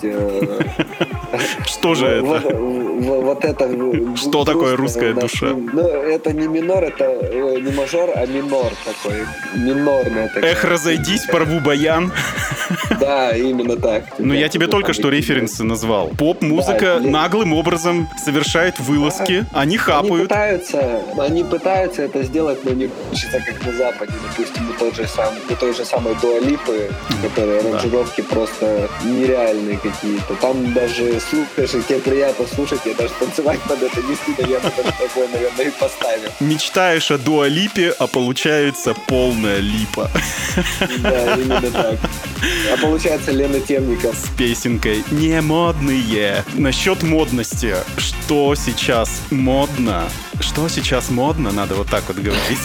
Э, 0.01 0.59
Что 1.65 1.95
же 1.95 2.05
это? 2.07 2.57
вот- 2.57 3.45
это 3.45 3.69
Что 4.17 4.43
такое 4.43 4.75
русская 4.75 5.13
душа? 5.13 5.47
Ну, 5.47 5.81
это 5.81 6.33
не 6.33 6.47
минор, 6.47 6.83
это 6.83 7.05
не 7.59 7.71
мажор, 7.71 8.09
а 8.15 8.25
минор 8.25 8.71
такой. 8.85 9.25
Минорная 9.55 10.27
такая. 10.27 10.51
Эх, 10.51 10.63
разойдись, 10.63 11.25
порву 11.25 11.59
баян. 11.59 12.11
Да, 12.99 13.35
именно 13.35 13.75
так. 13.77 14.03
Ну, 14.19 14.33
я 14.33 14.47
тебе 14.47 14.67
только 14.67 14.93
что 14.93 15.09
референсы 15.09 15.63
назвал. 15.63 16.09
Поп-музыка 16.09 16.99
наглым 17.01 17.53
образом 17.53 18.07
совершает 18.23 18.79
вылазки, 18.79 19.45
они 19.53 19.77
хапают. 19.77 20.29
пытаются, 20.29 21.01
они 21.17 21.43
пытаются 21.43 22.03
это 22.03 22.23
сделать, 22.23 22.63
но 22.63 22.71
не 22.71 22.87
получится, 22.87 23.39
как 23.45 23.65
на 23.65 23.73
Западе. 23.73 24.13
Допустим, 24.29 24.69
у 24.69 24.73
той 24.73 24.93
же, 24.93 25.07
сам, 25.07 25.33
у 25.49 25.55
той 25.55 25.73
же 25.73 25.83
самой 25.85 26.15
Дуалипы, 26.21 26.91
которая 27.21 27.40
которые 27.41 27.59
аранжировки 27.59 28.21
просто 28.21 28.87
нереальные 29.03 29.77
какие-то. 29.77 30.35
Там 30.35 30.73
даже 30.73 31.19
слушаешь, 31.19 31.73
и 31.73 31.87
тебе 31.87 31.99
приятно 31.99 32.45
слушать, 32.45 32.81
я 32.85 32.93
даже 32.93 33.13
танцевать 33.19 33.59
под 33.61 33.81
это 33.81 34.01
не 34.01 34.15
стыдно, 34.15 34.51
я 34.51 34.59
бы 34.59 34.71
даже 34.77 34.91
такое, 34.99 35.27
наверное, 35.27 35.65
и 35.65 35.71
поставил. 35.71 36.29
Мечтаешь 36.39 37.09
о 37.09 37.17
дуалипе, 37.17 37.93
а 37.97 38.05
получается 38.05 38.93
полная 39.07 39.57
липа. 39.57 40.11
Да, 40.99 41.35
именно 41.35 41.71
так. 41.71 41.95
А 42.71 42.77
получается 42.79 43.31
Лена 43.31 43.59
Темников. 43.59 44.15
С 44.15 44.37
песенкой 44.37 45.03
«Не 45.09 45.41
модные». 45.41 46.43
Насчет 46.53 47.01
модности. 47.01 47.75
Что 47.97 48.53
сейчас 48.55 49.21
модно? 49.31 50.03
Что 50.41 50.67
сейчас 50.67 51.09
модно, 51.09 51.51
надо 51.51 51.75
вот 51.75 51.87
так 51.87 52.03
вот 52.07 52.17
говорить, 52.17 52.59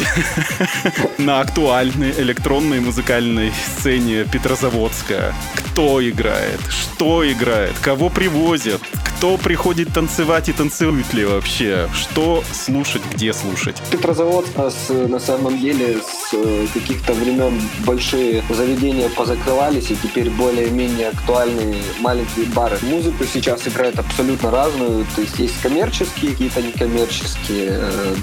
на 1.19 1.41
актуальной 1.41 2.13
электронной 2.13 2.81
музыкальной 2.81 3.53
сцене 3.53 4.25
Петрозаводска. 4.25 5.35
Кто 5.55 6.07
играет? 6.09 6.61
Что 6.69 7.31
играет? 7.31 7.75
Кого 7.81 8.09
привозят? 8.09 8.81
Кто 9.17 9.39
приходит 9.39 9.95
танцевать 9.95 10.51
и 10.51 10.53
танцует 10.53 11.15
ли 11.15 11.25
вообще? 11.25 11.89
Что 11.95 12.45
слушать, 12.53 13.01
где 13.15 13.33
слушать? 13.33 13.77
Петрозаводск 13.91 14.59
у 14.59 14.63
нас 14.63 14.75
э, 14.91 15.07
на 15.07 15.19
самом 15.19 15.59
деле 15.59 15.97
с 16.01 16.35
э, 16.35 16.67
каких-то 16.75 17.15
времен 17.15 17.59
большие 17.87 18.43
заведения 18.51 19.09
позакрывались, 19.09 19.91
и 19.91 19.97
теперь 19.97 20.29
более-менее 20.29 21.09
актуальные 21.09 21.77
маленькие 22.01 22.45
бары. 22.55 22.79
Музыку 22.83 23.25
сейчас 23.25 23.67
играют 23.67 23.99
абсолютно 23.99 24.51
разную, 24.51 25.07
то 25.15 25.23
есть 25.23 25.39
есть 25.39 25.63
коммерческие, 25.63 26.33
какие-то 26.33 26.61
некоммерческие, 26.61 27.66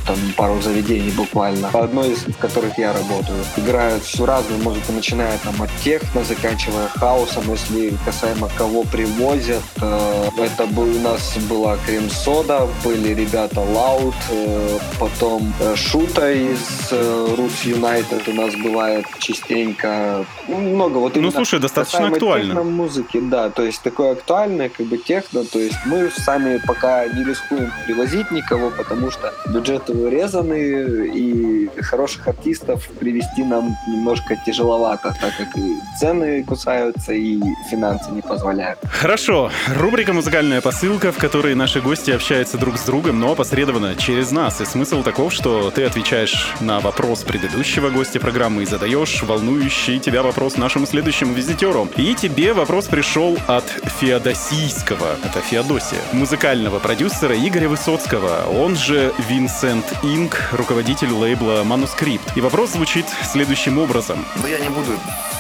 там 0.06 0.18
пару 0.36 0.62
заведений 0.62 1.12
буквально. 1.12 1.70
По 1.70 1.84
одной 1.84 2.12
из 2.12 2.26
которых 2.40 2.78
я 2.78 2.94
работаю. 2.94 3.44
Играют 3.58 4.04
всю 4.04 4.26
разную 4.26 4.62
музыку, 4.64 4.94
начиная 4.94 5.38
там 5.40 5.62
от 5.62 5.70
техно, 5.84 6.24
заканчивая 6.24 6.88
хаосом, 6.88 7.44
если 7.50 7.94
касаемо 8.06 8.50
кого 8.58 8.84
привозят. 8.84 9.64
Это 9.78 10.66
был 10.68 10.96
у 10.96 11.00
нас 11.00 11.38
была 11.50 11.78
крем-сода, 11.86 12.68
были 12.84 13.14
ребята 13.14 13.62
Loud, 13.62 14.14
э, 14.30 14.80
потом 15.00 15.54
э, 15.60 15.76
Шута 15.76 16.32
из 16.32 16.92
Roots 16.92 17.66
э, 17.66 17.72
United 17.72 18.30
у 18.30 18.34
нас 18.34 18.56
бывает 18.56 19.06
частенько. 19.20 20.26
Ну, 20.48 20.58
много 20.58 20.98
вот 20.98 21.16
Ну, 21.16 21.32
слушай, 21.32 21.60
достаточно 21.60 22.08
актуально. 22.08 22.64
музыки, 22.64 23.20
да, 23.22 23.50
то 23.50 23.64
есть 23.64 23.82
такое 23.82 24.14
актуальное, 24.14 24.70
как 24.70 24.86
бы 24.86 24.98
техно, 24.98 25.44
то 25.44 25.60
есть 25.60 25.78
мы 25.86 26.10
сами 26.10 26.60
пока 26.66 27.06
не 27.08 27.24
рискуем 27.24 27.72
привозить 27.86 28.32
никого, 28.32 28.70
потому 28.70 29.12
что 29.12 29.33
бюджеты 29.48 29.94
урезаны, 29.94 31.08
и 31.14 31.70
хороших 31.82 32.28
артистов 32.28 32.88
привести 33.00 33.44
нам 33.44 33.76
немножко 33.88 34.36
тяжеловато, 34.46 35.16
так 35.20 35.34
как 35.38 35.58
и 35.58 35.76
цены 36.00 36.44
кусаются, 36.44 37.14
и 37.14 37.40
финансы 37.70 38.12
не 38.12 38.22
позволяют. 38.22 38.80
Хорошо, 38.90 39.52
рубрика 39.68 40.14
«Музыкальная 40.14 40.62
посылка, 40.62 41.12
в 41.12 41.18
которой 41.18 41.56
наши 41.56 41.82
гости 41.82 42.12
общаются 42.12 42.58
друг 42.58 42.78
с 42.78 42.86
другом, 42.86 43.20
но 43.20 43.32
опосредованно 43.32 43.96
через 43.96 44.32
нас. 44.32 44.62
И 44.62 44.66
смысл 44.66 45.04
таков, 45.04 45.34
что 45.34 45.72
ты 45.72 45.84
отвечаешь 45.84 46.54
на 46.60 46.80
вопрос 46.80 47.24
предыдущего 47.24 47.90
гостя 47.90 48.20
программы 48.20 48.64
и 48.64 48.66
задаешь 48.66 49.24
волнующий 49.24 50.00
тебя 50.00 50.24
вопрос 50.24 50.58
нашему 50.58 50.86
следующему 50.86 51.34
визитеру. 51.34 51.88
И 51.98 52.14
тебе 52.16 52.54
вопрос 52.54 52.86
пришел 52.86 53.38
от 53.48 53.66
Феодосийского, 54.00 55.18
это 55.24 55.40
Феодосия, 55.42 56.00
музыкального 56.12 56.80
продюсера 56.80 57.36
Игоря 57.36 57.70
Высоцкого, 57.70 58.46
он 58.48 58.76
же 58.76 59.13
Винсент 59.18 59.86
Инк, 60.04 60.50
руководитель 60.52 61.12
лейбла 61.12 61.64
Манускрипт. 61.64 62.36
И 62.36 62.42
вопрос 62.42 62.72
звучит 62.72 63.06
следующим 63.32 63.78
образом. 63.78 64.26
Ну, 64.42 64.48
я 64.48 64.60
не 64.60 64.70
буду 64.70 64.92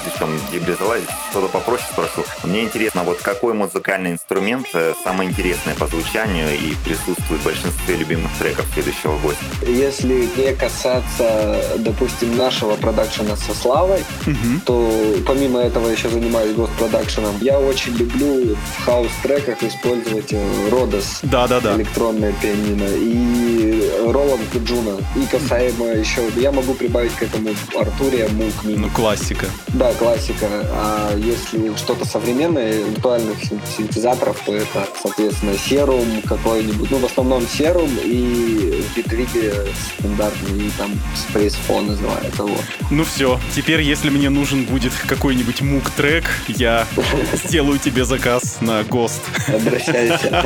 слишком 0.03 0.29
гибридовать, 0.51 1.03
что-то 1.29 1.47
попроще 1.47 1.87
спрошу. 1.91 2.23
Мне 2.43 2.63
интересно, 2.63 3.03
вот 3.03 3.19
какой 3.21 3.53
музыкальный 3.53 4.11
инструмент 4.11 4.67
э, 4.73 4.93
самый 5.03 5.27
интересный 5.27 5.73
по 5.73 5.87
звучанию 5.87 6.53
и 6.53 6.75
присутствует 6.83 7.41
в 7.41 7.45
большинстве 7.45 7.95
любимых 7.95 8.31
треков 8.37 8.65
следующего 8.73 9.17
гостя? 9.19 9.43
Если 9.67 10.27
не 10.37 10.53
касаться, 10.55 11.63
допустим, 11.77 12.35
нашего 12.35 12.75
продакшена 12.75 13.35
со 13.35 13.53
Славой, 13.53 14.03
угу. 14.25 14.61
то 14.65 15.15
помимо 15.25 15.59
этого 15.59 15.87
еще 15.87 16.09
занимаюсь 16.09 16.53
госпродакшеном. 16.53 17.35
Я 17.41 17.59
очень 17.59 17.95
люблю 17.95 18.55
в 18.55 18.85
хаус-треках 18.85 19.63
использовать 19.63 20.33
Родос, 20.71 21.19
да, 21.23 21.47
да, 21.47 21.59
да. 21.59 21.75
электронное 21.75 22.33
пианино, 22.33 22.87
и 22.95 23.62
Roland 24.11 24.55
Juno. 24.55 24.97
И 25.15 25.25
касаемо 25.25 25.87
еще, 25.87 26.21
я 26.37 26.51
могу 26.51 26.73
прибавить 26.73 27.13
к 27.13 27.23
этому 27.23 27.49
Arturia 27.77 28.27
Moog. 28.29 28.53
Ну, 28.63 28.89
классика. 28.89 29.47
Да, 29.69 29.93
классика. 29.93 30.47
А 30.71 31.15
если 31.17 31.75
что-то 31.77 32.05
современное, 32.05 32.73
виртуальных 32.83 33.37
синтезаторов, 33.77 34.39
то 34.45 34.55
это, 34.55 34.87
соответственно, 35.01 35.53
Serum 35.57 36.21
какой-нибудь. 36.27 36.91
Ну, 36.91 36.97
в 36.97 37.05
основном 37.05 37.47
Serum 37.47 37.89
и 38.03 38.83
в 38.87 38.97
Bitwig 38.97 39.45
е 39.45 39.53
стандартный, 39.97 40.67
и 40.67 40.71
там 40.77 40.91
Space 41.15 41.55
Phone 41.67 41.87
называется. 41.87 42.43
Вот. 42.43 42.63
Ну 42.91 43.03
все, 43.03 43.39
теперь, 43.55 43.81
если 43.81 44.09
мне 44.09 44.29
нужен 44.29 44.65
будет 44.65 44.93
какой-нибудь 45.07 45.61
Moog-трек, 45.61 46.25
я 46.47 46.87
сделаю 47.45 47.79
тебе 47.79 48.05
заказ 48.05 48.57
на 48.61 48.83
ghost. 48.83 49.21
Обращайся. 49.47 50.45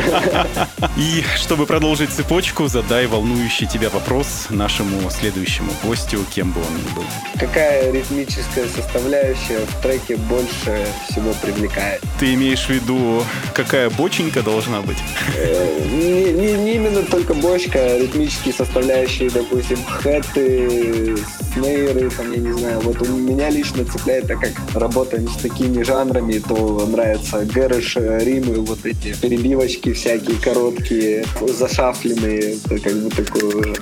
И 0.98 1.24
чтобы 1.36 1.66
продолжить 1.66 2.12
цепочку, 2.12 2.68
задай 2.68 3.07
волнующий 3.08 3.68
тебя 3.68 3.90
вопрос 3.90 4.48
нашему 4.50 5.10
следующему 5.10 5.72
гостю, 5.84 6.24
кем 6.34 6.52
бы 6.52 6.62
он 6.62 6.76
ни 6.76 6.96
был. 6.96 7.04
Какая 7.40 7.92
ритмическая 7.92 8.68
составляющая 8.68 9.60
в 9.60 9.82
треке 9.82 10.16
больше 10.18 10.88
всего 11.10 11.34
привлекает. 11.42 12.02
Ты 12.20 12.34
имеешь 12.34 12.66
в 12.66 12.70
виду, 12.70 13.24
какая 13.54 13.90
боченька 13.90 14.42
должна 14.42 14.82
быть? 14.82 14.98
Э, 15.36 15.80
не, 15.86 16.32
не, 16.34 16.54
не 16.54 16.76
именно 16.76 17.04
только 17.04 17.34
бочка, 17.34 17.80
а 17.80 18.00
ритмические 18.00 18.54
составляющие, 18.54 19.30
допустим, 19.30 19.78
хэты, 19.84 21.16
снейры, 21.54 22.10
там, 22.10 22.32
я 22.32 22.38
не 22.38 22.52
знаю. 22.52 22.80
Вот 22.82 23.02
у 23.02 23.06
меня 23.06 23.50
лично 23.50 23.86
цепляет, 23.86 24.28
так 24.28 24.40
как 24.40 24.52
работаем 24.74 25.28
с 25.28 25.38
такими 25.38 25.84
жанрами, 25.84 26.40
то 26.40 26.86
нравятся 26.88 27.46
гэрэш, 27.46 27.96
римы, 27.96 28.56
вот 28.62 28.86
эти 28.86 29.16
перебивочки 29.20 29.94
всякие 29.94 30.38
короткие, 30.38 31.26
зашафленные, 31.42 32.58
это 32.70 32.90
как 32.98 33.04
бы 33.04 33.10
такое 33.12 33.76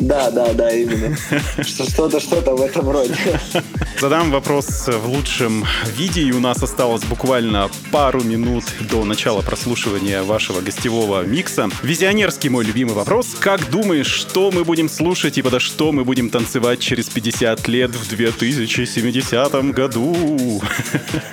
да, 0.00 0.30
да, 0.30 0.52
да, 0.52 0.70
именно. 0.70 1.16
Что-то, 1.62 2.20
что-то 2.20 2.54
в 2.54 2.60
этом 2.60 2.90
роде. 2.90 3.16
Задам 4.00 4.30
вопрос 4.30 4.88
в 4.88 5.06
лучшем 5.06 5.64
виде, 5.96 6.22
и 6.22 6.32
у 6.32 6.40
нас 6.40 6.62
осталось 6.62 7.04
буквально 7.04 7.70
пару 7.92 8.22
минут 8.22 8.64
до 8.90 9.04
начала 9.04 9.40
прослушивания 9.40 10.22
вашего 10.22 10.60
гостевого 10.60 11.22
микса. 11.22 11.70
Визионерский 11.82 12.48
мой 12.48 12.64
любимый 12.64 12.94
вопрос. 12.94 13.36
Как 13.38 13.70
думаешь, 13.70 14.08
что 14.08 14.50
мы 14.50 14.64
будем 14.64 14.88
слушать 14.88 15.38
и 15.38 15.42
подо 15.42 15.60
что 15.60 15.92
мы 15.92 16.04
будем 16.04 16.28
танцевать 16.28 16.80
через 16.80 17.08
50 17.08 17.68
лет 17.68 17.90
в 17.92 18.08
2070 18.08 19.72
году? 19.72 20.60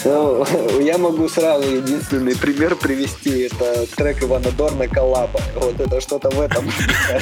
Ну, 0.05 0.45
я 0.81 0.97
могу 0.97 1.27
сразу 1.27 1.67
единственный 1.67 2.35
пример 2.35 2.75
привести. 2.75 3.41
Это 3.41 3.87
трек 3.95 4.23
Ивана 4.23 4.51
Дорна 4.51 4.87
«Коллаба». 4.87 5.41
Вот 5.55 5.79
это 5.79 5.99
что-то 5.99 6.29
в 6.29 6.39
этом. 6.39 6.65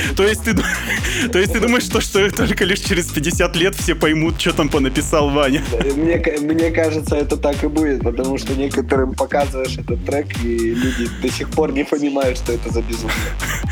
То 0.15 0.23
есть 0.23 0.43
ты 0.43 1.59
думаешь, 1.59 1.83
что 1.83 2.29
только 2.31 2.65
лишь 2.65 2.81
через 2.81 3.07
50 3.07 3.55
лет 3.55 3.75
все 3.75 3.95
поймут, 3.95 4.39
что 4.39 4.53
там 4.53 4.69
понаписал 4.69 5.28
Ваня? 5.29 5.63
Мне, 5.95 6.21
мне 6.39 6.71
кажется, 6.71 7.15
это 7.15 7.37
так 7.37 7.63
и 7.63 7.67
будет, 7.67 8.03
потому 8.03 8.37
что 8.37 8.53
некоторым 8.55 9.13
показываешь 9.13 9.77
этот 9.77 10.03
трек, 10.05 10.27
и 10.43 10.73
люди 10.73 11.09
до 11.21 11.29
сих 11.29 11.49
пор 11.49 11.71
не 11.71 11.83
понимают, 11.83 12.37
что 12.37 12.53
это 12.53 12.71
за 12.71 12.81
безумие. 12.81 13.13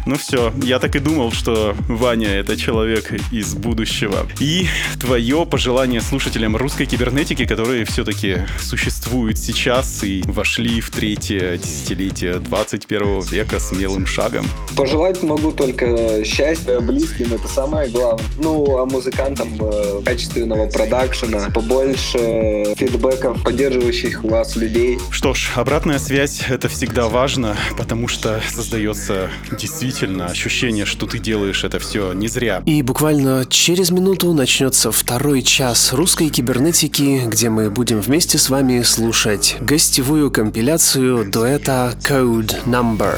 Ну 0.05 0.15
все, 0.15 0.53
я 0.63 0.79
так 0.79 0.95
и 0.95 0.99
думал, 0.99 1.31
что 1.31 1.75
Ваня— 1.89 2.29
это 2.39 2.55
человек 2.55 3.11
из 3.31 3.55
будущего. 3.55 4.25
И 4.39 4.67
твое 4.99 5.45
пожелание 5.45 6.01
слушателям 6.01 6.55
русской 6.55 6.85
кибернетики, 6.85 7.45
которые 7.45 7.85
все-таки 7.85 8.37
существуют 8.59 9.37
сейчас 9.37 10.03
и 10.03 10.23
вошли 10.25 10.79
в 10.81 10.91
третье 10.91 11.57
десятилетие 11.57 12.39
21 12.39 13.21
века 13.21 13.59
смелым 13.59 14.05
шагом? 14.05 14.45
Пожелать 14.75 15.21
могу 15.23 15.51
только 15.51 16.23
счастья 16.23 16.79
близким, 16.79 17.33
это 17.33 17.47
самое 17.47 17.89
главное. 17.89 18.23
Ну, 18.37 18.77
а 18.77 18.85
музыкантам 18.85 19.49
э, 19.59 20.01
качественного 20.05 20.69
продакшена, 20.69 21.46
побольше 21.49 22.73
фидбэков, 22.75 23.43
поддерживающих 23.43 24.23
вас 24.23 24.55
людей. 24.55 24.99
Что 25.11 25.33
ж, 25.33 25.51
обратная 25.55 25.99
связь— 25.99 26.41
это 26.49 26.69
всегда 26.69 27.07
важно, 27.07 27.55
потому 27.77 28.07
что 28.07 28.41
создается 28.49 29.29
действительно 29.51 30.25
ощущение, 30.25 30.85
что 30.85 31.05
ты 31.05 31.19
делаешь 31.19 31.63
это 31.63 31.79
все 31.79 32.13
не 32.13 32.27
зря. 32.27 32.61
И 32.65 32.81
буквально 32.81 33.45
через 33.49 33.91
минуту 33.91 34.33
начнется 34.33 34.91
второй 34.91 35.41
час 35.41 35.93
русской 35.93 36.29
кибернетики, 36.29 37.21
где 37.25 37.49
мы 37.49 37.69
будем 37.69 37.99
вместе 37.99 38.37
с 38.37 38.49
вами 38.49 38.81
слушать 38.81 39.57
гостевую 39.59 40.31
компиляцию 40.31 41.29
дуэта 41.29 41.95
Code 42.03 42.65
Number 42.65 43.17